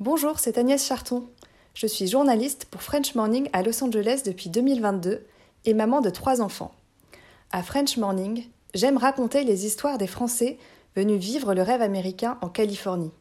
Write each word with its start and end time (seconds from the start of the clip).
Bonjour, 0.00 0.38
c'est 0.38 0.56
Agnès 0.56 0.82
Charton. 0.82 1.24
Je 1.74 1.86
suis 1.86 2.06
journaliste 2.06 2.64
pour 2.70 2.80
French 2.80 3.14
Morning 3.14 3.50
à 3.52 3.62
Los 3.62 3.84
Angeles 3.84 4.22
depuis 4.24 4.48
2022 4.48 5.26
et 5.66 5.74
maman 5.74 6.00
de 6.00 6.08
trois 6.08 6.40
enfants. 6.40 6.72
À 7.52 7.62
French 7.62 7.98
Morning, 7.98 8.44
j'aime 8.72 8.96
raconter 8.96 9.44
les 9.44 9.66
histoires 9.66 9.98
des 9.98 10.06
Français 10.06 10.56
venus 10.96 11.20
vivre 11.20 11.52
le 11.52 11.60
rêve 11.60 11.82
américain 11.82 12.38
en 12.40 12.48
Californie. 12.48 13.12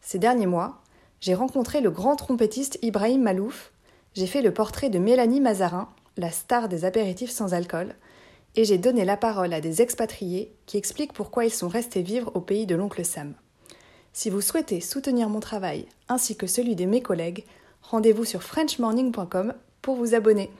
Ces 0.00 0.18
derniers 0.18 0.46
mois, 0.46 0.80
j'ai 1.20 1.34
rencontré 1.34 1.82
le 1.82 1.90
grand 1.90 2.16
trompettiste 2.16 2.78
Ibrahim 2.80 3.20
Malouf, 3.20 3.70
j'ai 4.14 4.26
fait 4.26 4.40
le 4.40 4.54
portrait 4.54 4.88
de 4.88 4.98
Mélanie 4.98 5.42
Mazarin, 5.42 5.90
la 6.16 6.30
star 6.30 6.70
des 6.70 6.86
apéritifs 6.86 7.32
sans 7.32 7.52
alcool, 7.52 7.94
et 8.56 8.64
j'ai 8.64 8.78
donné 8.78 9.04
la 9.04 9.18
parole 9.18 9.52
à 9.52 9.60
des 9.60 9.82
expatriés 9.82 10.56
qui 10.64 10.78
expliquent 10.78 11.12
pourquoi 11.12 11.44
ils 11.44 11.52
sont 11.52 11.68
restés 11.68 12.00
vivre 12.00 12.30
au 12.34 12.40
pays 12.40 12.64
de 12.64 12.76
l'oncle 12.76 13.04
Sam. 13.04 13.34
Si 14.16 14.30
vous 14.30 14.40
souhaitez 14.40 14.80
soutenir 14.80 15.28
mon 15.28 15.40
travail 15.40 15.86
ainsi 16.08 16.36
que 16.36 16.46
celui 16.46 16.76
de 16.76 16.84
mes 16.84 17.02
collègues, 17.02 17.44
rendez-vous 17.82 18.24
sur 18.24 18.44
frenchmorning.com 18.44 19.54
pour 19.82 19.96
vous 19.96 20.14
abonner. 20.14 20.50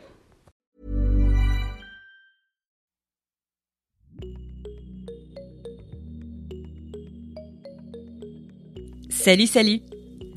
Salut, 9.09 9.46
salut 9.46 9.80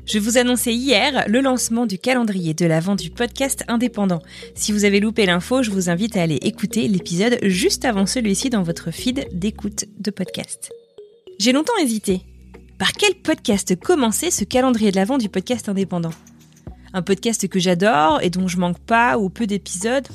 je 0.10 0.20
vous 0.20 0.38
annonçais 0.38 0.74
hier 0.74 1.26
le 1.28 1.42
lancement 1.42 1.86
du 1.86 2.00
calendrier 2.00 2.54
de 2.54 2.66
l'avant 2.66 2.96
du 2.96 3.10
podcast 3.10 3.66
indépendant. 3.68 4.22
Si 4.56 4.72
vous 4.72 4.86
avez 4.86 5.02
loupé 5.02 5.26
l'info, 5.26 5.64
je 5.64 5.70
vous 5.70 5.90
invite 5.90 6.16
à 6.16 6.22
aller 6.22 6.38
écouter 6.44 6.88
l'épisode 6.88 7.40
juste 7.42 7.84
avant 7.84 8.06
celui-ci 8.06 8.50
dans 8.50 8.64
votre 8.64 8.92
feed 8.92 9.28
d'écoute 9.34 9.84
de 10.00 10.10
podcast. 10.10 10.72
J'ai 11.40 11.52
longtemps 11.52 11.76
hésité. 11.82 12.22
Par 12.78 12.92
quel 12.92 13.16
podcast 13.16 13.76
commencer 13.76 14.30
ce 14.30 14.44
calendrier 14.44 14.92
de 14.92 14.98
l'avant 14.98 15.18
du 15.18 15.30
podcast 15.30 15.68
indépendant? 15.68 16.12
Un 16.94 17.02
podcast 17.02 17.48
que 17.48 17.58
j'adore 17.58 18.22
et 18.22 18.30
dont 18.30 18.48
je 18.48 18.58
manque 18.58 18.78
pas 18.78 19.18
ou 19.18 19.30
peu 19.30 19.48
d'épisodes? 19.48 20.08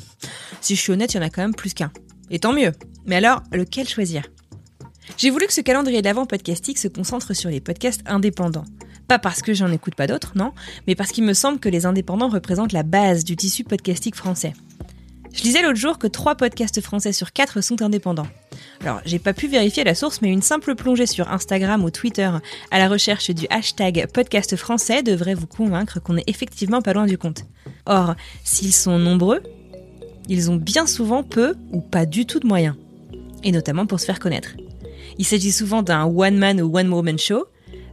Si 0.61 0.77
je 0.77 0.81
suis 0.81 0.93
honnête, 0.93 1.13
il 1.13 1.17
y 1.17 1.21
en 1.21 1.27
a 1.27 1.29
quand 1.29 1.43
même 1.43 1.57
plus 1.57 1.75
qu'un. 1.75 1.91
Et 2.31 2.39
tant 2.39 2.53
mieux. 2.53 2.71
Mais 3.05 3.17
alors, 3.17 3.43
lequel 3.51 3.89
choisir? 3.89 4.23
J'ai 5.17 5.31
voulu 5.31 5.47
que 5.47 5.53
ce 5.53 5.61
calendrier 5.61 6.03
d'avant 6.03 6.25
podcastique 6.25 6.79
se 6.79 6.87
concentre 6.87 7.35
sur 7.35 7.51
les 7.51 7.61
podcasts 7.61 8.03
indépendants. 8.07 8.65
Pas 9.09 9.19
parce 9.19 9.43
que 9.43 9.55
j'en 9.55 9.73
écoute 9.73 9.97
pas 9.97 10.07
d'autres, 10.07 10.33
non, 10.37 10.53
mais 10.87 10.95
parce 10.95 11.11
qu'il 11.11 11.25
me 11.25 11.35
semble 11.35 11.59
que 11.59 11.69
les 11.69 11.85
indépendants 11.85 12.29
représentent 12.29 12.73
la 12.73 12.85
base 12.85 13.25
du 13.25 13.35
tissu 13.35 13.65
podcastique 13.65 14.15
français. 14.15 14.53
Je 15.33 15.43
lisais 15.43 15.63
l'autre 15.63 15.81
jour 15.81 15.99
que 15.99 16.07
3 16.07 16.37
podcasts 16.37 16.81
français 16.81 17.13
sur 17.13 17.33
4 17.33 17.61
sont 17.61 17.83
indépendants. 17.83 18.29
Alors, 18.83 19.01
j'ai 19.05 19.21
pas 19.21 19.33
pu 19.33 19.47
vérifier 19.47 19.85
la 19.85 19.95
source, 19.95 20.23
mais 20.23 20.29
une 20.29 20.43
simple 20.43 20.75
plongée 20.75 21.07
sur 21.07 21.31
Instagram 21.31 21.85
ou 21.85 21.91
Twitter 21.91 22.29
à 22.73 22.79
la 22.79 22.89
recherche 22.89 23.31
du 23.31 23.47
hashtag 23.49 24.09
podcast 24.13 24.57
français 24.57 25.05
devrait 25.05 25.35
vous 25.35 25.47
convaincre 25.47 26.01
qu'on 26.01 26.17
est 26.17 26.29
effectivement 26.29 26.83
pas 26.83 26.93
loin 26.93 27.07
du 27.07 27.17
compte. 27.17 27.45
Or, 27.87 28.17
s'ils 28.43 28.73
sont 28.73 28.99
nombreux, 28.99 29.41
ils 30.29 30.51
ont 30.51 30.57
bien 30.57 30.89
souvent 30.89 31.23
peu 31.23 31.55
ou 31.71 31.81
pas 31.81 32.07
du 32.07 32.27
tout 32.27 32.41
de 32.41 32.47
moyens. 32.47 32.75
Et 33.45 33.53
notamment 33.53 33.87
pour 33.87 34.01
se 34.01 34.07
faire 34.07 34.19
connaître. 34.19 34.57
Il 35.17 35.25
s'agit 35.25 35.53
souvent 35.53 35.83
d'un 35.83 36.05
one-man 36.05 36.61
ou 36.61 36.77
one-woman 36.77 37.21
show, 37.21 37.47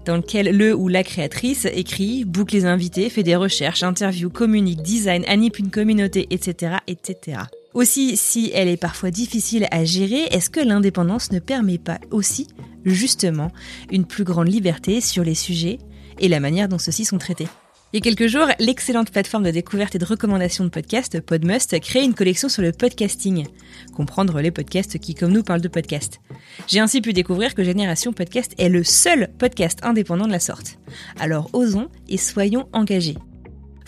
dans 0.06 0.18
lequel 0.18 0.58
le 0.58 0.74
ou 0.74 0.88
la 0.88 1.04
créatrice 1.04 1.66
écrit, 1.72 2.26
boucle 2.26 2.56
les 2.56 2.66
invités, 2.66 3.12
fait 3.12 3.22
des 3.22 3.36
recherches, 3.36 3.84
interview, 3.84 4.32
communique, 4.32 4.82
design, 4.82 5.24
anime 5.28 5.52
une 5.60 5.70
communauté, 5.70 6.26
etc., 6.32 6.78
etc. 6.88 7.42
Aussi, 7.80 8.18
si 8.18 8.52
elle 8.54 8.68
est 8.68 8.76
parfois 8.76 9.10
difficile 9.10 9.66
à 9.72 9.86
gérer, 9.86 10.24
est-ce 10.32 10.50
que 10.50 10.60
l'indépendance 10.60 11.32
ne 11.32 11.40
permet 11.40 11.78
pas 11.78 11.98
aussi, 12.12 12.50
justement, 12.84 13.54
une 13.90 14.04
plus 14.04 14.26
grande 14.26 14.50
liberté 14.50 15.00
sur 15.00 15.24
les 15.24 15.34
sujets 15.34 15.80
et 16.20 16.28
la 16.28 16.42
manière 16.42 16.68
dont 16.68 16.78
ceux-ci 16.78 17.06
sont 17.06 17.20
traités? 17.20 17.48
Il 17.94 17.96
y 17.96 18.00
a 18.00 18.02
quelques 18.02 18.28
jours, 18.28 18.48
l'excellente 18.60 19.12
plateforme 19.12 19.46
de 19.46 19.52
découverte 19.52 19.96
et 19.96 19.98
de 19.98 20.04
recommandation 20.04 20.66
de 20.66 20.70
podcasts, 20.70 21.22
Podmust, 21.22 21.80
crée 21.80 22.04
une 22.04 22.16
collection 22.16 22.50
sur 22.50 22.64
le 22.64 22.74
podcasting. 22.74 23.48
Comprendre 23.96 24.42
les 24.42 24.52
podcasts 24.52 25.00
qui, 25.00 25.16
comme 25.16 25.32
nous, 25.32 25.44
parlent 25.44 25.62
de 25.62 25.70
podcasts. 25.70 26.20
J'ai 26.68 26.82
ainsi 26.82 27.00
pu 27.00 27.14
découvrir 27.14 27.56
que 27.56 27.64
Génération 27.64 28.12
Podcast 28.12 28.56
est 28.58 28.68
le 28.68 28.84
seul 28.84 29.30
podcast 29.40 29.80
indépendant 29.84 30.28
de 30.28 30.34
la 30.34 30.42
sorte. 30.42 30.80
Alors 31.18 31.50
osons 31.54 31.88
et 32.10 32.18
soyons 32.18 32.68
engagés. 32.74 33.16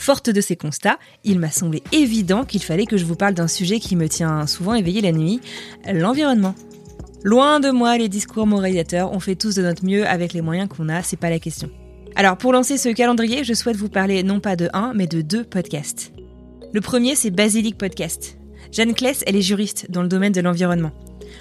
Forte 0.01 0.31
de 0.31 0.41
ces 0.41 0.55
constats, 0.55 0.97
il 1.23 1.37
m'a 1.37 1.51
semblé 1.51 1.83
évident 1.91 2.43
qu'il 2.43 2.63
fallait 2.63 2.87
que 2.87 2.97
je 2.97 3.05
vous 3.05 3.15
parle 3.15 3.35
d'un 3.35 3.47
sujet 3.47 3.79
qui 3.79 3.95
me 3.95 4.09
tient 4.09 4.47
souvent 4.47 4.73
éveillé 4.73 4.99
la 4.99 5.11
nuit, 5.11 5.41
l'environnement. 5.93 6.55
Loin 7.23 7.59
de 7.59 7.69
moi 7.69 7.99
les 7.99 8.09
discours 8.09 8.47
moralisateurs, 8.47 9.13
on 9.13 9.19
fait 9.19 9.35
tous 9.35 9.53
de 9.53 9.61
notre 9.61 9.85
mieux 9.85 10.07
avec 10.07 10.33
les 10.33 10.41
moyens 10.41 10.69
qu'on 10.69 10.89
a, 10.89 11.03
c'est 11.03 11.17
pas 11.17 11.29
la 11.29 11.37
question. 11.37 11.69
Alors 12.15 12.35
pour 12.35 12.51
lancer 12.51 12.79
ce 12.79 12.89
calendrier, 12.89 13.43
je 13.43 13.53
souhaite 13.53 13.75
vous 13.75 13.89
parler 13.89 14.23
non 14.23 14.39
pas 14.39 14.55
de 14.55 14.69
un, 14.73 14.93
mais 14.95 15.05
de 15.05 15.21
deux 15.21 15.43
podcasts. 15.43 16.11
Le 16.73 16.81
premier, 16.81 17.13
c'est 17.13 17.29
Basilic 17.29 17.77
Podcast. 17.77 18.39
Jeanne 18.71 18.95
Kless, 18.95 19.23
elle 19.27 19.35
est 19.35 19.43
juriste 19.43 19.85
dans 19.91 20.01
le 20.01 20.07
domaine 20.07 20.33
de 20.33 20.41
l'environnement. 20.41 20.93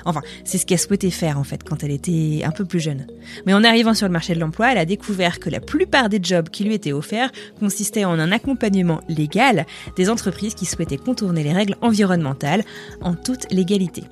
Enfin, 0.04 0.22
c'est 0.44 0.58
ce 0.58 0.66
qu'elle 0.66 0.78
souhaitait 0.78 1.10
faire 1.10 1.38
en 1.38 1.44
fait 1.44 1.62
quand 1.62 1.82
elle 1.84 1.90
était 1.90 2.42
un 2.44 2.50
peu 2.50 2.64
plus 2.64 2.80
jeune. 2.80 3.06
Mais 3.46 3.54
en 3.54 3.64
arrivant 3.64 3.94
sur 3.94 4.06
le 4.06 4.12
marché 4.12 4.34
de 4.34 4.40
l'emploi, 4.40 4.72
elle 4.72 4.78
a 4.78 4.84
découvert 4.84 5.40
que 5.40 5.50
la 5.50 5.60
plupart 5.60 6.08
des 6.08 6.20
jobs 6.22 6.48
qui 6.48 6.64
lui 6.64 6.74
étaient 6.74 6.92
offerts 6.92 7.30
consistaient 7.58 8.04
en 8.04 8.18
un 8.18 8.32
accompagnement 8.32 9.00
légal 9.08 9.66
des 9.96 10.10
entreprises 10.10 10.54
qui 10.54 10.66
souhaitaient 10.66 10.96
contourner 10.96 11.42
les 11.42 11.52
règles 11.52 11.76
environnementales 11.80 12.64
en 13.00 13.14
toute 13.14 13.50
légalité. 13.52 14.04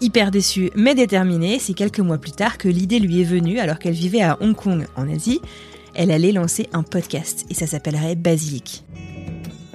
Hyper 0.00 0.30
déçue 0.30 0.70
mais 0.74 0.94
déterminée, 0.94 1.58
c'est 1.58 1.74
quelques 1.74 2.00
mois 2.00 2.18
plus 2.18 2.32
tard 2.32 2.58
que 2.58 2.68
l'idée 2.68 2.98
lui 2.98 3.20
est 3.20 3.24
venue 3.24 3.58
alors 3.58 3.78
qu'elle 3.78 3.94
vivait 3.94 4.22
à 4.22 4.36
Hong 4.40 4.54
Kong 4.54 4.86
en 4.96 5.08
Asie 5.08 5.40
elle 5.94 6.10
allait 6.10 6.32
lancer 6.32 6.68
un 6.72 6.82
podcast 6.82 7.44
et 7.50 7.54
ça 7.54 7.66
s'appellerait 7.66 8.16
Basilic. 8.16 8.84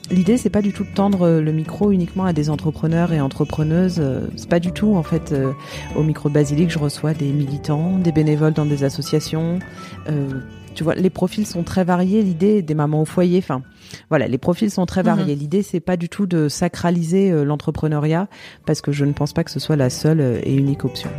L'idée, 0.09 0.37
c'est 0.37 0.49
pas 0.49 0.61
du 0.61 0.71
tout 0.71 0.85
de 0.85 0.93
tendre 0.93 1.29
le 1.29 1.51
micro 1.51 1.91
uniquement 1.91 2.23
à 2.23 2.31
des 2.31 2.49
entrepreneurs 2.49 3.11
et 3.11 3.19
entrepreneuses. 3.19 4.01
C'est 4.37 4.49
pas 4.49 4.59
du 4.59 4.71
tout, 4.71 4.95
en 4.95 5.03
fait, 5.03 5.33
euh, 5.33 5.51
au 5.95 6.03
micro 6.03 6.29
de 6.29 6.33
Basilic, 6.33 6.69
je 6.69 6.79
reçois 6.79 7.13
des 7.13 7.31
militants, 7.31 7.97
des 7.97 8.13
bénévoles 8.13 8.53
dans 8.53 8.65
des 8.65 8.85
associations. 8.85 9.59
Euh, 10.07 10.29
tu 10.75 10.85
vois, 10.85 10.95
les 10.95 11.09
profils 11.09 11.45
sont 11.45 11.63
très 11.63 11.83
variés. 11.83 12.21
L'idée 12.21 12.61
des 12.61 12.73
mamans 12.73 13.01
au 13.01 13.05
foyer, 13.05 13.39
enfin, 13.39 13.63
voilà, 14.09 14.27
les 14.27 14.37
profils 14.37 14.71
sont 14.71 14.85
très 14.85 15.03
variés. 15.03 15.35
Mhm. 15.35 15.41
L'idée, 15.41 15.63
c'est 15.63 15.81
pas 15.81 15.97
du 15.97 16.07
tout 16.07 16.25
de 16.25 16.47
sacraliser 16.47 17.31
euh, 17.31 17.43
l'entrepreneuriat 17.43 18.29
parce 18.65 18.79
que 18.79 18.93
je 18.93 19.03
ne 19.03 19.11
pense 19.11 19.33
pas 19.33 19.43
que 19.43 19.51
ce 19.51 19.59
soit 19.59 19.75
la 19.75 19.89
seule 19.89 20.21
et 20.43 20.55
unique 20.55 20.85
option. 20.85 21.09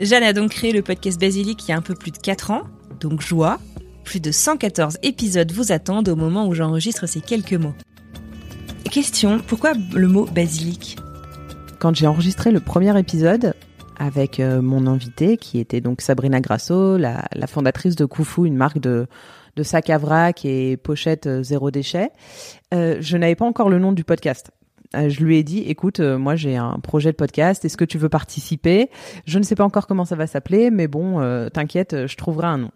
Jeanne 0.00 0.24
a 0.24 0.32
donc 0.32 0.50
créé 0.50 0.72
le 0.72 0.82
podcast 0.82 1.20
Basilic 1.20 1.68
il 1.68 1.70
y 1.70 1.72
a 1.72 1.76
un 1.76 1.82
peu 1.82 1.94
plus 1.94 2.10
de 2.10 2.18
4 2.18 2.50
ans 2.50 2.62
donc 3.00 3.20
joie. 3.20 3.58
Plus 4.04 4.20
de 4.20 4.30
114 4.30 4.98
épisodes 5.02 5.50
vous 5.50 5.72
attendent 5.72 6.08
au 6.08 6.16
moment 6.16 6.46
où 6.46 6.54
j'enregistre 6.54 7.06
ces 7.06 7.20
quelques 7.20 7.54
mots. 7.54 7.74
Question, 8.90 9.40
pourquoi 9.40 9.72
le 9.94 10.06
mot 10.06 10.26
basilic? 10.26 10.96
Quand 11.80 11.94
j'ai 11.96 12.06
enregistré 12.06 12.50
le 12.50 12.60
premier 12.60 12.96
épisode 12.98 13.54
avec 13.96 14.40
euh, 14.40 14.62
mon 14.62 14.86
invité, 14.86 15.36
qui 15.36 15.58
était 15.58 15.80
donc 15.80 16.00
Sabrina 16.00 16.40
Grasso, 16.40 16.96
la, 16.96 17.26
fondatrice 17.48 17.96
de 17.96 18.04
Koufou, 18.04 18.46
une 18.46 18.56
marque 18.56 18.78
de, 18.78 19.06
sac 19.62 19.90
à 19.90 19.98
vrac 19.98 20.44
et 20.44 20.76
pochette 20.76 21.26
euh, 21.26 21.42
zéro 21.42 21.70
déchet, 21.70 22.10
euh, 22.72 22.96
je 23.00 23.16
n'avais 23.16 23.34
pas 23.34 23.46
encore 23.46 23.70
le 23.70 23.78
nom 23.78 23.92
du 23.92 24.04
podcast. 24.04 24.50
Euh, 24.94 25.08
je 25.08 25.24
lui 25.24 25.38
ai 25.38 25.42
dit, 25.42 25.60
écoute, 25.60 26.00
euh, 26.00 26.18
moi 26.18 26.36
j'ai 26.36 26.56
un 26.56 26.78
projet 26.82 27.10
de 27.10 27.16
podcast, 27.16 27.64
est-ce 27.64 27.76
que 27.76 27.84
tu 27.84 27.98
veux 27.98 28.08
participer? 28.08 28.90
Je 29.26 29.38
ne 29.38 29.44
sais 29.44 29.54
pas 29.54 29.64
encore 29.64 29.86
comment 29.86 30.04
ça 30.04 30.16
va 30.16 30.26
s'appeler, 30.26 30.70
mais 30.70 30.88
bon, 30.88 31.20
euh, 31.20 31.48
t'inquiète, 31.48 32.06
je 32.06 32.16
trouverai 32.16 32.46
un 32.46 32.58
nom. 32.58 32.70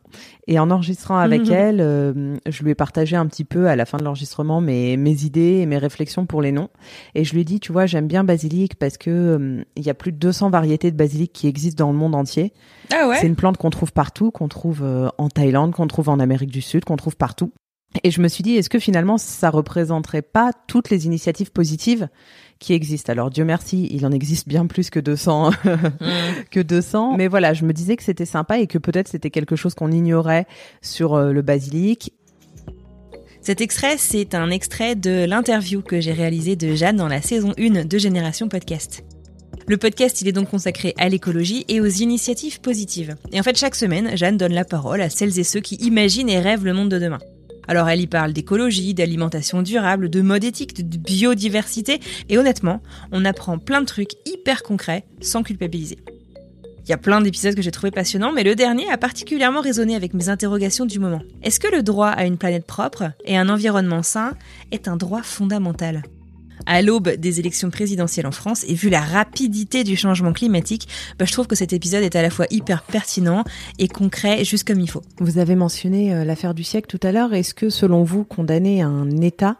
Et 0.47 0.59
en 0.59 0.71
enregistrant 0.71 1.19
avec 1.19 1.43
mhm. 1.43 1.53
elle, 1.53 2.41
je 2.47 2.63
lui 2.63 2.71
ai 2.71 2.75
partagé 2.75 3.17
un 3.17 3.27
petit 3.27 3.45
peu 3.45 3.69
à 3.69 3.77
la 3.77 3.85
fin 3.85 3.99
de 3.99 4.05
l'enregistrement 4.05 4.61
mes, 4.61 4.97
mes 4.97 5.25
idées 5.25 5.59
et 5.61 5.67
mes 5.67 5.77
réflexions 5.77 6.25
pour 6.25 6.41
les 6.41 6.53
noms. 6.53 6.71
Et 7.15 7.25
je 7.25 7.35
lui 7.35 7.43
ai 7.43 7.45
dit, 7.45 7.61
tu 7.61 7.73
vois, 7.73 7.85
j'aime 7.85 8.07
bien 8.07 8.25
basilic 8.25 8.77
parce 8.77 8.97
que 8.97 9.65
il 9.77 9.83
y 9.83 9.91
a 9.91 9.95
plus 9.95 10.13
de 10.13 10.17
200 10.17 10.49
variétés 10.49 10.91
de 10.91 10.97
basilic 10.97 11.33
qui 11.33 11.47
existent 11.47 11.85
dans 11.85 11.93
le 11.93 11.99
monde 11.99 12.15
entier. 12.15 12.55
Ah 12.91 13.07
ouais? 13.07 13.17
C'est 13.21 13.27
une 13.27 13.37
plante 13.37 13.59
qu'on 13.59 13.71
trouve 13.71 13.93
partout, 13.93 14.31
qu'on 14.31 14.49
trouve 14.49 14.83
en 15.19 15.29
Thaïlande, 15.29 15.73
qu'on 15.73 15.87
trouve 15.87 16.09
en 16.09 16.19
Amérique 16.19 16.51
du 16.51 16.63
Sud, 16.63 16.87
qu'on 16.87 16.97
trouve 16.97 17.17
partout. 17.17 17.53
Et 18.05 18.11
je 18.11 18.21
me 18.21 18.29
suis 18.29 18.43
dit, 18.43 18.57
est-ce 18.57 18.71
que 18.71 18.79
finalement, 18.79 19.19
ça 19.19 19.51
représenterait 19.51 20.23
pas 20.23 20.53
toutes 20.67 20.91
les 20.91 21.07
initiatives 21.07 21.51
positives 21.51 22.09
qui 22.59 22.73
existent? 22.73 23.13
Alors 23.13 23.31
Dieu 23.31 23.45
merci, 23.45 23.89
il 23.91 24.05
en 24.07 24.13
existe 24.13 24.49
bien 24.49 24.67
plus 24.67 24.91
que 24.91 25.01
200, 25.01 25.51
que 26.51 26.61
200. 26.61 27.17
Mais 27.17 27.29
voilà, 27.29 27.55
je 27.55 27.65
me 27.65 27.73
disais 27.73 27.97
que 27.97 28.03
c'était 28.03 28.27
sympa 28.27 28.59
et 28.59 28.67
que 28.67 28.79
peut-être 28.79 29.09
c'était 29.09 29.31
quelque 29.31 29.57
chose 29.57 29.75
qu'on 29.75 29.91
ignorait 29.91 30.47
sur 30.83 31.15
euh, 31.15 31.33
le 31.33 31.43
basilic. 31.43 32.13
Cet 33.41 33.61
extrait, 33.61 33.97
c'est 33.99 34.35
un 34.35 34.51
extrait 34.51 34.95
de 34.95 35.25
l'interview 35.25 35.81
que 35.81 36.01
j'ai 36.01 36.13
réalisée 36.13 36.57
de 36.57 36.75
Jeanne 36.75 36.97
dans 36.97 37.09
la 37.09 37.23
saison 37.23 37.53
1 37.59 37.85
de 37.85 37.99
Génération 37.99 38.49
Podcast. 38.49 39.05
Le 39.67 39.77
podcast, 39.77 40.23
il 40.23 40.29
est 40.29 40.33
donc 40.33 40.51
consacré 40.51 40.95
à 40.99 41.09
l'écologie 41.09 41.65
et 41.69 41.81
aux 41.81 41.87
initiatives 41.87 42.61
positives. 42.61 43.17
Et 43.33 43.41
en 43.41 43.43
fait, 43.43 43.57
chaque 43.57 43.75
semaine, 43.75 44.17
Jeanne 44.17 44.37
donne 44.37 44.55
la 44.55 44.65
parole 44.65 45.01
à 45.03 45.11
celles 45.11 45.39
et 45.39 45.45
ceux 45.45 45.61
qui 45.61 45.77
imaginent 45.77 46.31
et 46.31 46.41
rêvent 46.41 46.65
le 46.65 46.73
monde 46.73 46.89
de 46.89 46.99
demain. 46.99 47.19
Alors 47.69 47.89
elle 47.89 48.01
y 48.01 48.07
parle 48.07 48.33
d'écologie, 48.33 48.95
d'alimentation 48.95 49.63
durable, 49.63 50.09
de 50.09 50.23
mode 50.23 50.45
éthique, 50.45 50.75
de 50.75 50.97
biodiversité, 50.97 52.01
et 52.29 52.39
honnêtement, 52.39 52.83
on 53.13 53.25
apprend 53.27 53.59
plein 53.59 53.83
de 53.83 53.87
trucs 53.87 54.13
hyper 54.27 54.63
concrets 54.63 55.05
sans 55.21 55.43
culpabiliser. 55.43 55.99
Il 56.85 56.91
y 56.91 56.95
a 56.95 56.99
plein 56.99 57.21
d'épisodes 57.21 57.55
que 57.55 57.61
j'ai 57.61 57.71
trouvé 57.71 57.91
passionnants, 57.91 58.33
mais 58.33 58.45
le 58.45 58.55
dernier 58.55 58.91
a 58.91 58.97
particulièrement 58.97 59.61
résonné 59.61 59.95
avec 59.95 60.15
mes 60.15 60.31
interrogations 60.31 60.87
du 60.87 60.99
moment. 60.99 61.21
Est-ce 61.43 61.61
que 61.61 61.71
le 61.71 61.83
droit 61.83 62.09
à 62.09 62.25
une 62.25 62.39
planète 62.39 62.67
propre 62.67 63.13
et 63.27 63.37
un 63.37 63.51
environnement 63.51 64.03
sain 64.03 64.33
est 64.73 64.89
un 64.89 64.97
droit 64.97 65.23
fondamental? 65.23 66.03
À 66.67 66.83
l'aube 66.83 67.11
des 67.11 67.41
élections 67.41 67.71
présidentielles 67.71 68.27
en 68.27 68.33
France 68.33 68.65
et 68.69 68.75
vu 68.75 68.89
la 68.89 69.01
rapidité 69.01 69.85
du 69.85 69.97
changement 69.97 70.33
climatique, 70.33 70.89
bah, 71.19 71.25
je 71.25 71.33
trouve 71.33 71.47
que 71.47 71.57
cet 71.57 71.73
épisode 71.73 72.03
est 72.03 72.17
à 72.17 72.23
la 72.23 72.31
fois 72.31 72.47
hyper 72.51 72.83
pertinent 72.83 73.45
et 73.79 73.89
concret, 73.89 74.45
juste 74.45 74.67
comme 74.67 74.81
il 74.81 74.91
faut. 74.91 75.03
Vous 75.19 75.39
avez 75.39 75.55
mentionné 75.55 76.15
euh, 76.15 76.25
l'affaire 76.25 76.55
du 76.55 76.65
siècle 76.65 76.87
tout 76.89 77.07
à 77.07 77.13
l'heure. 77.13 77.35
Est-ce 77.35 77.55
que, 77.55 77.71
selon 77.71 78.05
vous, 78.05 78.25
condamner 78.25 78.83
un 78.83 79.11
État 79.21 79.57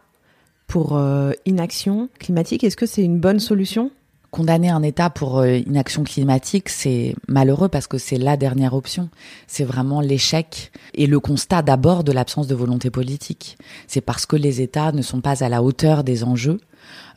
pour 0.67 0.97
euh, 0.97 1.31
inaction 1.45 2.09
climatique, 2.19 2.63
est-ce 2.63 2.77
que 2.77 2.85
c'est 2.85 3.03
une 3.03 3.19
bonne 3.19 3.39
solution? 3.39 3.91
Condamner 4.31 4.69
un 4.69 4.83
État 4.83 5.09
pour 5.09 5.39
euh, 5.39 5.57
inaction 5.57 6.03
climatique, 6.03 6.69
c'est 6.69 7.15
malheureux 7.27 7.67
parce 7.67 7.87
que 7.87 7.97
c'est 7.97 8.19
la 8.19 8.37
dernière 8.37 8.75
option. 8.75 9.09
C'est 9.47 9.63
vraiment 9.63 10.01
l'échec 10.01 10.71
et 10.93 11.07
le 11.07 11.19
constat 11.19 11.63
d'abord 11.63 12.03
de 12.03 12.11
l'absence 12.11 12.45
de 12.45 12.53
volonté 12.53 12.91
politique. 12.91 13.57
C'est 13.87 14.01
parce 14.01 14.27
que 14.27 14.35
les 14.35 14.61
États 14.61 14.91
ne 14.91 15.01
sont 15.01 15.21
pas 15.21 15.43
à 15.43 15.49
la 15.49 15.63
hauteur 15.63 16.03
des 16.03 16.23
enjeux 16.23 16.59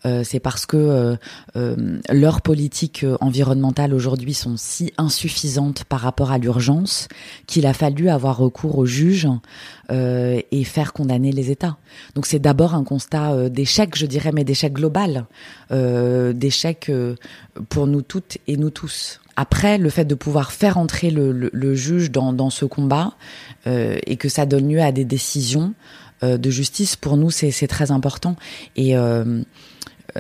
euh, 0.05 0.23
c'est 0.25 0.41
parce 0.41 0.67
que 0.67 0.77
euh, 0.77 1.17
euh, 1.57 2.01
leurs 2.11 2.41
politiques 2.41 3.07
environnementales 3.21 3.95
aujourd'hui 3.95 4.35
sont 4.35 4.57
si 4.57 4.93
insuffisantes 4.99 5.85
par 5.85 6.01
rapport 6.01 6.33
à 6.33 6.39
l'urgence 6.39 7.09
qu'il 7.47 7.67
a 7.67 7.73
fallu 7.73 8.09
avoir 8.09 8.39
recours 8.39 8.79
aux 8.79 8.87
juges 8.87 9.29
et 9.91 10.65
faire 10.65 10.95
condamner 10.95 11.33
les 11.33 11.51
États. 11.51 11.77
Donc 12.15 12.25
c'est 12.25 12.39
d'abord 12.39 12.75
un 12.75 12.83
constat 12.83 13.51
d'échec, 13.51 13.95
je 13.95 14.07
dirais, 14.07 14.31
mais 14.33 14.43
d'échec 14.43 14.73
global, 14.73 15.27
d'échec 15.71 16.91
pour 17.69 17.87
nous 17.87 18.01
toutes 18.01 18.39
et 18.47 18.57
nous 18.57 18.71
tous. 18.71 19.21
Après, 19.37 19.77
le 19.77 19.91
fait 19.91 20.07
de 20.07 20.15
pouvoir 20.15 20.51
faire 20.51 20.79
entrer 20.79 21.11
le, 21.11 21.75
juge 21.75 22.11
dans, 22.11 22.33
dans, 22.33 22.49
ce 22.49 22.65
combat 22.65 23.13
et 23.67 24.17
que 24.17 24.31
ça 24.31 24.47
donne 24.47 24.73
lieu 24.73 24.81
à 24.81 24.93
des 24.93 25.05
décisions 25.05 25.75
de 26.23 26.51
justice, 26.51 26.97
pour 26.97 27.17
nous, 27.17 27.31
c'est 27.31 27.67
très 27.67 27.91
important. 27.91 28.37
Et 28.77 28.95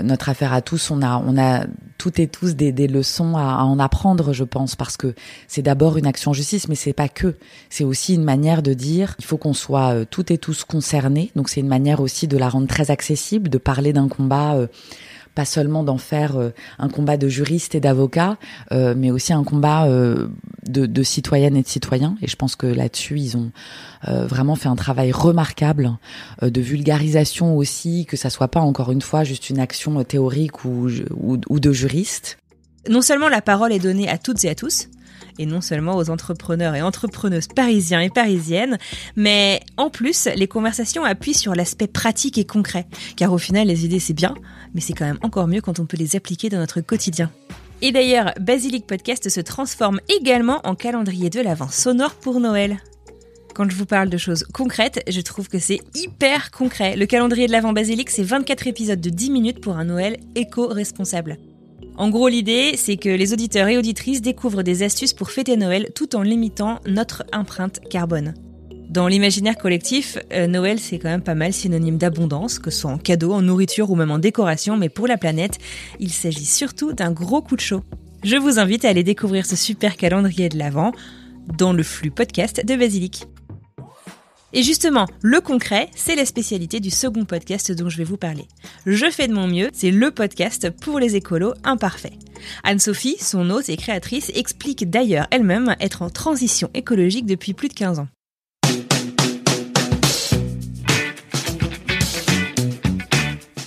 notre 0.00 0.28
affaire 0.28 0.52
à 0.52 0.62
tous, 0.62 0.90
on 0.90 1.02
a, 1.02 1.18
on 1.18 1.36
a 1.36 1.66
toutes 1.98 2.18
et 2.18 2.26
tous 2.26 2.56
des, 2.56 2.72
des 2.72 2.88
leçons 2.88 3.36
à, 3.36 3.42
à, 3.42 3.64
en 3.64 3.78
apprendre, 3.78 4.32
je 4.32 4.44
pense, 4.44 4.74
parce 4.74 4.96
que 4.96 5.14
c'est 5.48 5.62
d'abord 5.62 5.98
une 5.98 6.06
action 6.06 6.32
justice, 6.32 6.68
mais 6.68 6.74
c'est 6.74 6.92
pas 6.92 7.08
que. 7.08 7.36
C'est 7.68 7.84
aussi 7.84 8.14
une 8.14 8.24
manière 8.24 8.62
de 8.62 8.74
dire, 8.74 9.14
il 9.18 9.24
faut 9.24 9.36
qu'on 9.36 9.54
soit 9.54 9.94
euh, 9.94 10.04
toutes 10.08 10.30
et 10.30 10.38
tous 10.38 10.64
concernés. 10.64 11.30
Donc 11.36 11.48
c'est 11.48 11.60
une 11.60 11.68
manière 11.68 12.00
aussi 12.00 12.26
de 12.26 12.38
la 12.38 12.48
rendre 12.48 12.68
très 12.68 12.90
accessible, 12.90 13.50
de 13.50 13.58
parler 13.58 13.92
d'un 13.92 14.08
combat. 14.08 14.54
Euh, 14.54 14.66
pas 15.34 15.44
seulement 15.44 15.82
d'en 15.82 15.98
faire 15.98 16.36
euh, 16.36 16.50
un 16.78 16.88
combat 16.88 17.16
de 17.16 17.28
juristes 17.28 17.74
et 17.74 17.80
d'avocats, 17.80 18.36
euh, 18.72 18.94
mais 18.96 19.10
aussi 19.10 19.32
un 19.32 19.44
combat 19.44 19.86
euh, 19.86 20.28
de, 20.66 20.86
de, 20.86 21.02
citoyennes 21.02 21.56
et 21.56 21.62
de 21.62 21.68
citoyens. 21.68 22.16
Et 22.22 22.28
je 22.28 22.36
pense 22.36 22.56
que 22.56 22.66
là-dessus, 22.66 23.18
ils 23.18 23.36
ont 23.36 23.50
vraiment 24.04 24.56
fait 24.56 24.68
un 24.68 24.74
travail 24.74 25.12
remarquable 25.12 25.92
de 26.42 26.60
vulgarisation 26.60 27.56
aussi, 27.56 28.04
que 28.04 28.16
ça 28.16 28.30
soit 28.30 28.48
pas 28.48 28.58
encore 28.58 28.90
une 28.90 29.00
fois 29.00 29.22
juste 29.22 29.48
une 29.48 29.60
action 29.60 30.02
théorique 30.02 30.64
ou, 30.64 30.88
ou, 31.16 31.38
ou 31.48 31.60
de 31.60 31.72
juriste. 31.72 32.38
Non 32.88 33.00
seulement 33.00 33.28
la 33.28 33.42
parole 33.42 33.72
est 33.72 33.78
donnée 33.78 34.08
à 34.08 34.18
toutes 34.18 34.44
et 34.44 34.48
à 34.48 34.56
tous, 34.56 34.88
et 35.38 35.46
non 35.46 35.60
seulement 35.60 35.96
aux 35.96 36.10
entrepreneurs 36.10 36.74
et 36.74 36.82
entrepreneuses 36.82 37.48
parisiens 37.48 38.00
et 38.00 38.10
parisiennes, 38.10 38.78
mais 39.16 39.60
en 39.76 39.90
plus, 39.90 40.28
les 40.36 40.48
conversations 40.48 41.04
appuient 41.04 41.34
sur 41.34 41.54
l'aspect 41.54 41.86
pratique 41.86 42.38
et 42.38 42.44
concret, 42.44 42.86
car 43.16 43.32
au 43.32 43.38
final, 43.38 43.68
les 43.68 43.84
idées 43.84 44.00
c'est 44.00 44.12
bien, 44.12 44.34
mais 44.74 44.80
c'est 44.80 44.92
quand 44.92 45.06
même 45.06 45.18
encore 45.22 45.48
mieux 45.48 45.60
quand 45.60 45.80
on 45.80 45.86
peut 45.86 45.96
les 45.96 46.16
appliquer 46.16 46.48
dans 46.48 46.58
notre 46.58 46.80
quotidien. 46.80 47.30
Et 47.80 47.90
d'ailleurs, 47.90 48.32
Basilic 48.40 48.86
Podcast 48.86 49.28
se 49.28 49.40
transforme 49.40 50.00
également 50.08 50.60
en 50.64 50.76
calendrier 50.76 51.30
de 51.30 51.40
l'Avent 51.40 51.68
sonore 51.68 52.14
pour 52.14 52.38
Noël. 52.38 52.78
Quand 53.54 53.68
je 53.68 53.76
vous 53.76 53.86
parle 53.86 54.08
de 54.08 54.16
choses 54.16 54.44
concrètes, 54.52 55.02
je 55.08 55.20
trouve 55.20 55.48
que 55.48 55.58
c'est 55.58 55.80
hyper 55.94 56.50
concret. 56.52 56.96
Le 56.96 57.06
calendrier 57.06 57.48
de 57.48 57.52
l'Avent 57.52 57.72
Basilic, 57.72 58.08
c'est 58.08 58.22
24 58.22 58.66
épisodes 58.66 59.00
de 59.00 59.10
10 59.10 59.30
minutes 59.30 59.60
pour 59.60 59.76
un 59.76 59.84
Noël 59.84 60.18
éco-responsable. 60.36 61.38
En 61.96 62.08
gros, 62.08 62.28
l'idée, 62.28 62.74
c'est 62.76 62.96
que 62.96 63.10
les 63.10 63.32
auditeurs 63.32 63.68
et 63.68 63.76
auditrices 63.76 64.22
découvrent 64.22 64.62
des 64.62 64.82
astuces 64.82 65.12
pour 65.12 65.30
fêter 65.30 65.56
Noël 65.56 65.88
tout 65.94 66.16
en 66.16 66.22
limitant 66.22 66.80
notre 66.86 67.24
empreinte 67.32 67.80
carbone. 67.90 68.34
Dans 68.88 69.08
l'imaginaire 69.08 69.56
collectif, 69.56 70.18
euh, 70.34 70.46
Noël 70.46 70.78
c'est 70.78 70.98
quand 70.98 71.08
même 71.08 71.22
pas 71.22 71.34
mal 71.34 71.54
synonyme 71.54 71.96
d'abondance, 71.96 72.58
que 72.58 72.70
ce 72.70 72.80
soit 72.80 72.90
en 72.90 72.98
cadeaux, 72.98 73.32
en 73.32 73.40
nourriture 73.40 73.90
ou 73.90 73.94
même 73.94 74.10
en 74.10 74.18
décoration, 74.18 74.76
mais 74.76 74.90
pour 74.90 75.06
la 75.06 75.16
planète, 75.16 75.58
il 75.98 76.10
s'agit 76.10 76.44
surtout 76.44 76.92
d'un 76.92 77.10
gros 77.10 77.40
coup 77.40 77.56
de 77.56 77.62
chaud. 77.62 77.82
Je 78.22 78.36
vous 78.36 78.58
invite 78.58 78.84
à 78.84 78.90
aller 78.90 79.02
découvrir 79.02 79.46
ce 79.46 79.56
super 79.56 79.96
calendrier 79.96 80.50
de 80.50 80.58
l'Avent 80.58 80.92
dans 81.56 81.72
le 81.72 81.82
flux 81.82 82.10
podcast 82.10 82.64
de 82.66 82.76
Basilic. 82.76 83.24
Et 84.54 84.62
justement, 84.62 85.06
le 85.22 85.40
concret, 85.40 85.88
c'est 85.94 86.14
la 86.14 86.26
spécialité 86.26 86.78
du 86.78 86.90
second 86.90 87.24
podcast 87.24 87.72
dont 87.72 87.88
je 87.88 87.96
vais 87.96 88.04
vous 88.04 88.18
parler. 88.18 88.46
Je 88.84 89.10
fais 89.10 89.26
de 89.26 89.32
mon 89.32 89.46
mieux, 89.46 89.70
c'est 89.72 89.90
le 89.90 90.10
podcast 90.10 90.68
pour 90.68 90.98
les 90.98 91.16
écolos 91.16 91.54
imparfaits. 91.64 92.12
Anne-Sophie, 92.62 93.16
son 93.18 93.48
hôte 93.48 93.70
et 93.70 93.78
créatrice, 93.78 94.30
explique 94.34 94.90
d'ailleurs 94.90 95.26
elle-même 95.30 95.74
être 95.80 96.02
en 96.02 96.10
transition 96.10 96.70
écologique 96.74 97.24
depuis 97.24 97.54
plus 97.54 97.68
de 97.68 97.74
15 97.74 98.00
ans. 98.00 98.08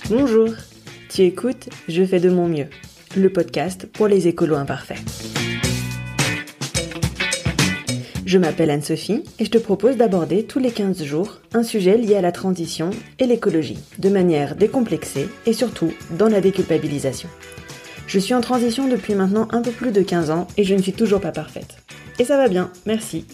Bonjour, 0.08 0.50
tu 1.08 1.22
écoutes 1.22 1.68
Je 1.88 2.04
fais 2.04 2.20
de 2.20 2.30
mon 2.30 2.46
mieux, 2.46 2.68
le 3.16 3.28
podcast 3.28 3.88
pour 3.92 4.06
les 4.06 4.28
écolos 4.28 4.54
imparfaits. 4.54 5.35
Je 8.26 8.38
m'appelle 8.38 8.70
Anne-Sophie 8.70 9.22
et 9.38 9.44
je 9.44 9.50
te 9.50 9.58
propose 9.58 9.96
d'aborder 9.96 10.42
tous 10.42 10.58
les 10.58 10.72
15 10.72 11.04
jours 11.04 11.38
un 11.54 11.62
sujet 11.62 11.96
lié 11.96 12.16
à 12.16 12.20
la 12.20 12.32
transition 12.32 12.90
et 13.20 13.26
l'écologie, 13.26 13.78
de 14.00 14.08
manière 14.08 14.56
décomplexée 14.56 15.28
et 15.46 15.52
surtout 15.52 15.92
dans 16.10 16.26
la 16.26 16.40
déculpabilisation. 16.40 17.28
Je 18.08 18.18
suis 18.18 18.34
en 18.34 18.40
transition 18.40 18.88
depuis 18.88 19.14
maintenant 19.14 19.46
un 19.52 19.62
peu 19.62 19.70
plus 19.70 19.92
de 19.92 20.02
15 20.02 20.30
ans 20.30 20.48
et 20.56 20.64
je 20.64 20.74
ne 20.74 20.82
suis 20.82 20.92
toujours 20.92 21.20
pas 21.20 21.30
parfaite. 21.30 21.76
Et 22.18 22.24
ça 22.24 22.36
va 22.36 22.48
bien, 22.48 22.72
merci. 22.84 23.26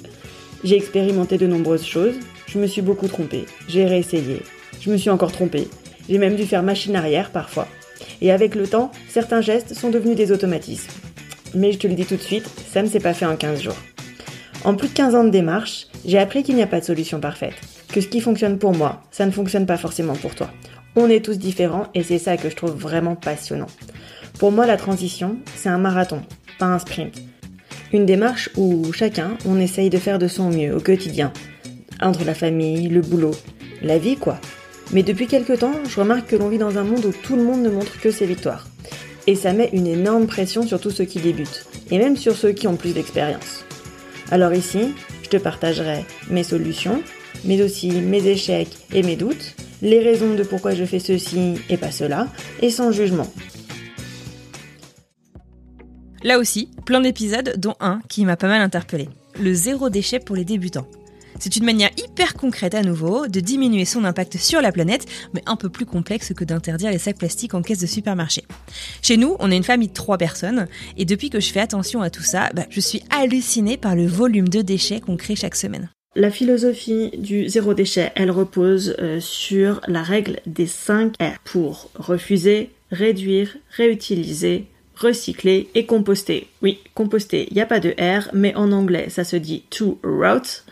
J'ai 0.63 0.77
expérimenté 0.77 1.39
de 1.39 1.47
nombreuses 1.47 1.87
choses, 1.87 2.17
je 2.47 2.59
me 2.59 2.67
suis 2.67 2.83
beaucoup 2.83 3.09
trompée, 3.09 3.47
j'ai 3.69 3.87
réessayé, 3.87 4.43
je 4.79 4.91
me 4.91 4.99
suis 4.99 5.09
encore 5.09 5.33
trompée, 5.33 5.69
j'ai 6.07 6.19
même 6.19 6.37
dû 6.37 6.45
faire 6.45 6.63
machine 6.63 6.97
arrière 6.97 7.31
parfois. 7.31 7.67
Et 8.21 8.31
avec 8.31 8.55
le 8.55 8.67
temps, 8.67 8.93
certains 9.09 9.41
gestes 9.41 9.73
sont 9.73 9.89
devenus 9.89 10.17
des 10.17 10.33
automatismes. 10.33 10.93
Mais 11.55 11.73
je 11.73 11.79
te 11.79 11.87
le 11.87 11.95
dis 11.95 12.05
tout 12.05 12.17
de 12.17 12.21
suite, 12.21 12.51
ça 12.71 12.83
ne 12.83 12.89
s'est 12.89 13.01
pas 13.01 13.15
fait 13.15 13.27
en 13.27 13.37
15 13.37 13.63
jours. 13.63 13.77
En 14.65 14.75
plus 14.77 14.89
de 14.89 14.95
15 14.95 15.15
ans 15.17 15.25
de 15.25 15.31
démarche, 15.31 15.89
j'ai 16.05 16.19
appris 16.19 16.45
qu'il 16.45 16.55
n'y 16.55 16.63
a 16.63 16.69
pas 16.69 16.79
de 16.79 16.85
solution 16.85 17.19
parfaite. 17.19 17.55
Que 17.93 18.01
ce 18.01 18.07
qui 18.07 18.21
fonctionne 18.21 18.59
pour 18.59 18.73
moi, 18.73 19.03
ça 19.11 19.27
ne 19.27 19.33
fonctionne 19.33 19.67
pas 19.67 19.77
forcément 19.77 20.15
pour 20.15 20.37
toi. 20.37 20.51
On 20.95 21.09
est 21.09 21.25
tous 21.25 21.37
différents 21.37 21.89
et 21.95 22.05
c'est 22.05 22.19
ça 22.19 22.37
que 22.37 22.49
je 22.49 22.55
trouve 22.55 22.73
vraiment 22.73 23.17
passionnant. 23.17 23.67
Pour 24.39 24.53
moi, 24.53 24.67
la 24.67 24.77
transition, 24.77 25.37
c'est 25.57 25.69
un 25.69 25.79
marathon, 25.79 26.23
pas 26.59 26.67
un 26.67 26.79
sprint. 26.79 27.23
Une 27.93 28.07
démarche 28.07 28.51
où 28.57 28.93
chacun, 28.93 29.33
on 29.47 29.59
essaye 29.59 29.91
de 29.91 29.99
faire 29.99 30.21
de 30.21 30.29
son 30.29 30.51
mieux 30.51 30.77
au 30.77 30.81
quotidien. 30.81 31.33
Entre 32.01 32.25
la 32.25 32.35
famille, 32.35 32.89
le 32.89 33.01
boulot, 33.01 33.35
la 33.83 33.99
vie 33.99 34.17
quoi. 34.17 34.39
Mais 34.93 35.03
depuis 35.03 35.27
quelques 35.27 35.59
temps, 35.59 35.75
je 35.89 35.99
remarque 35.99 36.29
que 36.29 36.37
l'on 36.37 36.49
vit 36.49 36.59
dans 36.59 36.79
un 36.79 36.85
monde 36.85 37.05
où 37.05 37.13
tout 37.13 37.35
le 37.35 37.43
monde 37.43 37.63
ne 37.63 37.71
montre 37.71 38.01
que 38.01 38.11
ses 38.11 38.27
victoires. 38.27 38.69
Et 39.27 39.35
ça 39.35 39.53
met 39.53 39.71
une 39.73 39.87
énorme 39.87 40.27
pression 40.27 40.63
sur 40.63 40.81
tous 40.81 40.91
ceux 40.91 41.05
qui 41.05 41.21
débutent, 41.21 41.67
et 41.91 41.99
même 41.99 42.17
sur 42.17 42.35
ceux 42.37 42.53
qui 42.53 42.67
ont 42.67 42.77
plus 42.77 42.93
d'expérience. 42.93 43.65
Alors 44.33 44.55
ici, 44.55 44.95
je 45.23 45.29
te 45.29 45.37
partagerai 45.37 46.07
mes 46.31 46.43
solutions, 46.43 47.03
mais 47.45 47.61
aussi 47.61 47.91
mes 47.91 48.27
échecs 48.27 48.79
et 48.91 49.03
mes 49.03 49.15
doutes, 49.15 49.55
les 49.83 50.01
raisons 50.01 50.35
de 50.35 50.43
pourquoi 50.43 50.75
je 50.75 50.87
fais 50.87 51.01
ceci 51.01 51.57
et 51.69 51.77
pas 51.77 51.91
cela, 51.91 52.29
et 52.63 52.71
sans 52.71 52.93
jugement. 52.93 53.31
Là 56.23 56.39
aussi, 56.39 56.71
plein 56.87 57.03
d'épisodes, 57.03 57.57
dont 57.59 57.75
un 57.79 58.01
qui 58.09 58.25
m'a 58.25 58.39
pas 58.39 58.49
mal 58.49 58.63
interpellé. 58.63 59.11
Le 59.39 59.53
zéro 59.53 59.91
déchet 59.91 60.19
pour 60.19 60.35
les 60.35 60.47
débutants. 60.47 60.89
C'est 61.39 61.57
une 61.57 61.67
manière 61.67 61.91
hyper 61.99 62.33
concrète 62.33 62.75
à 62.75 62.81
nouveau 62.81 63.27
de 63.27 63.41
diminuer 63.41 63.85
son 63.85 64.03
impact 64.05 64.39
sur 64.39 64.63
la 64.63 64.73
planète, 64.73 65.05
mais 65.35 65.43
un 65.45 65.57
peu 65.57 65.69
plus 65.69 65.85
complexe 65.85 66.33
que 66.33 66.45
d'interdire 66.45 66.91
les 66.91 66.99
sacs 66.99 67.19
plastiques 67.19 67.53
en 67.53 67.61
caisse 67.61 67.81
de 67.81 67.87
supermarché. 67.87 68.45
Chez 69.03 69.17
nous, 69.17 69.35
on 69.41 69.51
est 69.51 69.57
une 69.57 69.65
famille 69.65 69.89
de 69.89 69.93
trois 69.93 70.17
personnes, 70.17 70.69
et 70.97 71.05
depuis 71.05 71.29
que 71.29 71.41
je 71.41 71.51
fais 71.51 71.59
attention 71.59 72.03
à 72.03 72.11
tout 72.11 72.23
ça, 72.23 72.51
bah, 72.55 72.67
je 72.71 72.79
suis 72.79 73.03
hallucinée 73.11 73.77
par 73.77 73.97
le 73.97 74.07
volume 74.07 74.49
de 74.49 74.63
déchets 74.63 75.01
qu'on 75.01 75.17
crée 75.17 75.35
chaque 75.35 75.57
semaine. 75.57 75.91
La 76.15 76.31
philosophie 76.31 77.11
du 77.19 77.49
zéro 77.49 77.75
déchet, 77.75 78.13
elle 78.15 78.31
repose 78.31 78.95
euh, 79.01 79.19
sur 79.19 79.81
la 79.89 80.03
règle 80.03 80.39
des 80.47 80.69
5 80.69 81.15
R 81.21 81.39
pour 81.45 81.91
refuser, 81.97 82.71
réduire, 82.93 83.57
réutiliser, 83.77 84.67
recycler 84.95 85.69
et 85.75 85.85
composter. 85.85 86.47
Oui, 86.61 86.79
composter, 86.95 87.49
il 87.51 87.55
n'y 87.55 87.63
a 87.63 87.67
pas 87.67 87.81
de 87.81 87.95
R, 87.99 88.29
mais 88.33 88.55
en 88.55 88.71
anglais 88.71 89.09
ça 89.09 89.25
se 89.25 89.37
dit 89.37 89.65
to 89.71 89.99
route, 90.05 90.65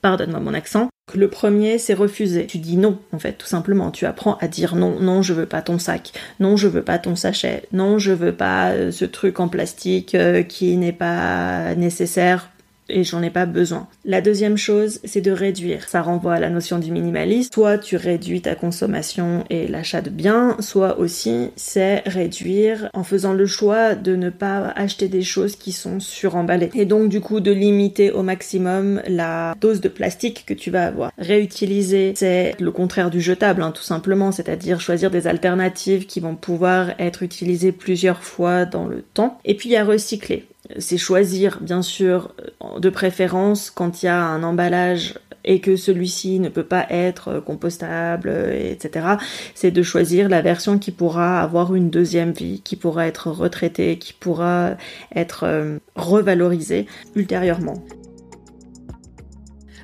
pardonne-moi 0.00 0.40
mon 0.40 0.54
accent, 0.54 0.88
Le 1.14 1.28
premier, 1.28 1.78
c'est 1.78 1.94
refuser. 1.94 2.46
Tu 2.46 2.58
dis 2.58 2.76
non, 2.76 2.98
en 3.12 3.18
fait, 3.18 3.34
tout 3.34 3.46
simplement. 3.46 3.90
Tu 3.90 4.06
apprends 4.06 4.36
à 4.40 4.48
dire 4.48 4.74
non, 4.74 4.98
non, 5.00 5.22
je 5.22 5.32
veux 5.32 5.46
pas 5.46 5.62
ton 5.62 5.78
sac, 5.78 6.12
non, 6.40 6.56
je 6.56 6.68
veux 6.68 6.82
pas 6.82 6.98
ton 6.98 7.16
sachet, 7.16 7.64
non, 7.72 7.98
je 7.98 8.12
veux 8.12 8.32
pas 8.34 8.70
euh, 8.70 8.90
ce 8.90 9.04
truc 9.04 9.40
en 9.40 9.48
plastique 9.48 10.14
euh, 10.14 10.42
qui 10.42 10.76
n'est 10.76 10.92
pas 10.92 11.74
nécessaire 11.74 12.50
et 12.88 13.04
j'en 13.04 13.22
ai 13.22 13.30
pas 13.30 13.46
besoin. 13.46 13.88
La 14.04 14.20
deuxième 14.20 14.56
chose, 14.56 15.00
c'est 15.04 15.20
de 15.20 15.30
réduire. 15.30 15.88
Ça 15.88 16.02
renvoie 16.02 16.34
à 16.34 16.40
la 16.40 16.50
notion 16.50 16.78
du 16.78 16.90
minimalisme. 16.90 17.50
Soit 17.52 17.78
tu 17.78 17.96
réduis 17.96 18.42
ta 18.42 18.54
consommation 18.54 19.44
et 19.50 19.66
l'achat 19.66 20.00
de 20.00 20.10
biens, 20.10 20.56
soit 20.60 20.98
aussi 20.98 21.50
c'est 21.56 22.02
réduire 22.06 22.88
en 22.92 23.04
faisant 23.04 23.32
le 23.32 23.46
choix 23.46 23.94
de 23.94 24.16
ne 24.16 24.30
pas 24.30 24.72
acheter 24.76 25.08
des 25.08 25.22
choses 25.22 25.56
qui 25.56 25.72
sont 25.72 26.00
suremballées. 26.00 26.70
Et 26.74 26.84
donc 26.84 27.08
du 27.08 27.20
coup 27.20 27.40
de 27.40 27.50
limiter 27.50 28.10
au 28.10 28.22
maximum 28.22 29.00
la 29.08 29.54
dose 29.60 29.80
de 29.80 29.88
plastique 29.88 30.44
que 30.46 30.54
tu 30.54 30.70
vas 30.70 30.86
avoir. 30.86 31.12
Réutiliser, 31.18 32.12
c'est 32.16 32.54
le 32.60 32.70
contraire 32.70 33.10
du 33.10 33.20
jetable, 33.20 33.62
hein, 33.62 33.72
tout 33.72 33.82
simplement, 33.82 34.32
c'est-à-dire 34.32 34.80
choisir 34.80 35.10
des 35.10 35.26
alternatives 35.26 36.06
qui 36.06 36.20
vont 36.20 36.34
pouvoir 36.34 36.92
être 36.98 37.22
utilisées 37.22 37.72
plusieurs 37.72 38.22
fois 38.22 38.64
dans 38.64 38.86
le 38.86 39.02
temps. 39.02 39.38
Et 39.44 39.54
puis 39.54 39.70
il 39.70 39.72
y 39.72 39.76
a 39.76 39.84
recycler 39.84 40.46
c'est 40.78 40.98
choisir, 40.98 41.58
bien 41.60 41.82
sûr, 41.82 42.34
de 42.78 42.88
préférence 42.88 43.70
quand 43.70 44.02
il 44.02 44.06
y 44.06 44.08
a 44.08 44.20
un 44.20 44.42
emballage 44.42 45.14
et 45.44 45.60
que 45.60 45.76
celui-ci 45.76 46.40
ne 46.40 46.48
peut 46.48 46.64
pas 46.64 46.86
être 46.90 47.40
compostable, 47.40 48.30
etc. 48.54 49.06
C'est 49.54 49.70
de 49.70 49.82
choisir 49.82 50.28
la 50.28 50.40
version 50.40 50.78
qui 50.78 50.90
pourra 50.90 51.42
avoir 51.42 51.74
une 51.74 51.90
deuxième 51.90 52.32
vie, 52.32 52.62
qui 52.62 52.76
pourra 52.76 53.06
être 53.06 53.30
retraitée, 53.30 53.98
qui 53.98 54.14
pourra 54.14 54.76
être 55.14 55.44
euh, 55.44 55.78
revalorisée 55.96 56.86
ultérieurement. 57.14 57.84